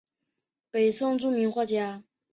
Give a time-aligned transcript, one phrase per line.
[0.71, 2.01] 北宋著名画家。